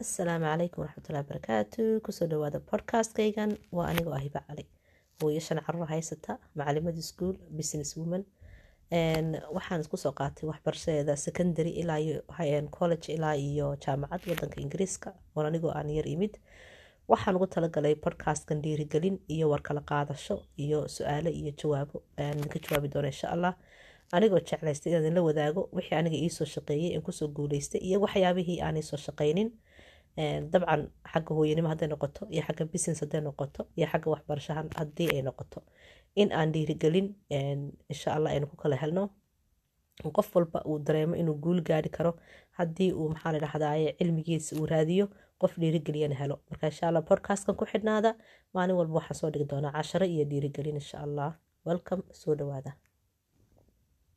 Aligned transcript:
asalaamu 0.00 0.44
calaykum 0.44 0.80
waraxmatullahi 0.84 1.26
barakaatu 1.30 1.82
ku 2.04 2.10
soo 2.12 2.26
dhawaada 2.30 2.60
podcastkaygan 2.70 3.50
waa 3.76 3.86
anigoo 3.92 4.14
ah 4.14 4.18
hiba 4.26 4.40
cali. 4.48 4.64
Hooyo 5.20 5.40
shan 5.40 5.60
carruur 5.66 5.86
haysata 5.88 6.38
macalimada 6.58 7.02
school 7.02 7.34
business 7.58 7.96
woman. 7.96 8.24
Waxaan 9.56 9.80
isku 9.84 9.96
soo 9.96 10.12
qaatay 10.20 10.44
waxbarashadeeda 10.50 11.16
secondary 11.16 11.70
ilaa 11.70 11.98
iyo 12.00 12.22
college 12.78 13.12
ilaa 13.14 13.34
iyo 13.36 13.76
jaamacad 13.84 14.20
wadanka 14.30 14.60
ingiriiska 14.60 15.14
oon 15.36 15.46
anigoo 15.46 15.70
aan 15.70 15.90
yar 15.90 16.08
imid. 16.08 16.34
Waxaan 17.08 17.36
ugu 17.36 17.46
talagalay 17.46 17.94
podcastkan 17.94 18.62
dhiirigelin 18.62 19.18
iyo 19.28 19.46
warkala 19.50 19.80
qaadasho 19.80 20.42
iyo 20.56 20.88
su'aalo 20.88 21.30
iyo 21.30 21.52
jawaabo. 21.60 22.02
Idinka 22.18 22.58
jawaabi 22.58 22.88
doona 22.88 23.08
insha 23.08 23.28
allah. 23.30 23.54
Anigoo 24.12 24.40
jeclaystay 24.40 24.90
inaan 24.92 25.04
idinla 25.04 25.22
wadaago 25.22 25.68
wixii 25.72 25.96
aniga 25.98 26.16
iisoo 26.16 26.44
shaqeeyey 26.54 26.94
aan 26.96 27.02
ku 27.02 27.12
soo 27.12 27.28
guuleystay 27.28 27.80
iyo 27.80 28.00
waxyaabihii 28.04 28.60
aan 28.62 28.76
iisoo 28.76 28.96
shaqaynin 29.06 29.50
dabcan 30.16 30.82
xagga 31.12 31.32
hooyanimo 31.38 31.68
hadday 31.72 31.88
noqoto 31.88 32.26
iyo 32.30 32.42
xagga 32.46 32.64
business 32.72 33.00
hadday 33.02 33.20
noqoto 33.20 33.60
iyo 33.76 33.86
xagga 33.92 34.08
waxbarashahan 34.14 34.66
haddii 34.78 35.08
ay 35.14 35.22
noqoto. 35.22 35.62
In 36.16 36.28
aan 36.32 36.52
dhiirigelin 36.54 37.06
insha 37.92 38.14
allah 38.16 38.30
aynu 38.34 38.46
ku 38.46 38.56
kala 38.56 38.76
helno. 38.76 39.10
Qof 40.16 40.28
walba 40.36 40.62
uu 40.66 40.78
dareemo 40.78 41.14
inuu 41.16 41.34
guul 41.44 41.60
gaari 41.62 41.88
karo 41.96 42.12
haddii 42.58 42.92
uu 42.92 43.08
maxaa 43.14 43.32
la 43.32 43.38
dhahdaye 43.44 43.94
cilmigiisa 43.98 44.56
uu 44.58 44.66
raadiyo 44.66 45.06
qof 45.38 45.52
dhiirigeliyana 45.58 46.14
helo. 46.14 46.36
Marka 46.50 46.66
insha 46.66 46.88
allah 46.88 47.02
podcastkan 47.10 47.54
ku 47.58 47.64
xidhnaada 47.72 48.10
maalin 48.54 48.76
walba 48.76 48.94
waxaan 48.98 49.18
soo 49.20 49.30
dhigi 49.30 49.46
doonaa 49.50 49.72
casharo 49.76 50.06
iyo 50.06 50.24
dhiirigelin 50.30 50.76
insha 50.82 50.98
allah. 51.06 51.30
Welcome 51.66 52.02
soo 52.12 52.34
dhawaada 52.38 52.72